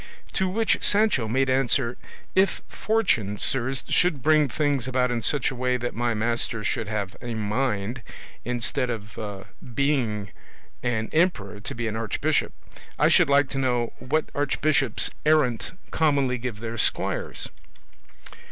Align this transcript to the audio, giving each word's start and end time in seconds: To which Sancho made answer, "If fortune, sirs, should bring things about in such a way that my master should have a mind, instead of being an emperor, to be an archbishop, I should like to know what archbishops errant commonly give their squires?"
To 0.33 0.49
which 0.49 0.81
Sancho 0.83 1.27
made 1.27 1.47
answer, 1.47 1.95
"If 2.33 2.63
fortune, 2.67 3.37
sirs, 3.37 3.83
should 3.87 4.23
bring 4.23 4.49
things 4.49 4.87
about 4.87 5.11
in 5.11 5.21
such 5.21 5.51
a 5.51 5.55
way 5.55 5.77
that 5.77 5.93
my 5.93 6.15
master 6.15 6.63
should 6.63 6.87
have 6.87 7.15
a 7.21 7.35
mind, 7.35 8.01
instead 8.43 8.89
of 8.89 9.45
being 9.75 10.31
an 10.81 11.07
emperor, 11.13 11.59
to 11.59 11.75
be 11.75 11.87
an 11.87 11.95
archbishop, 11.95 12.51
I 12.97 13.09
should 13.09 13.29
like 13.29 13.47
to 13.49 13.59
know 13.59 13.93
what 13.99 14.31
archbishops 14.33 15.11
errant 15.23 15.73
commonly 15.91 16.39
give 16.39 16.61
their 16.61 16.79
squires?" 16.79 17.49